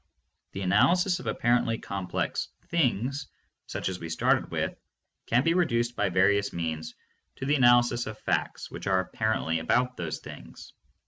The 0.53 0.61
analysis 0.63 1.19
of 1.19 1.27
appar 1.27 1.61
ently 1.61 1.79
complex 1.79 2.47
things 2.69 3.27
such 3.67 3.87
as 3.87 3.99
we 3.99 4.09
started 4.09 4.49
with 4.49 4.75
can 5.27 5.43
be 5.43 5.53
re 5.53 5.67
duced 5.67 5.95
by 5.95 6.09
various 6.09 6.51
means, 6.51 6.95
to 7.35 7.45
the 7.45 7.53
analysis 7.53 8.07
of 8.07 8.17
facts 8.17 8.71
which 8.71 8.87
are 8.87 8.99
apparently 9.01 9.59
about 9.59 9.97
those 9.97 10.17
things. 10.17 10.73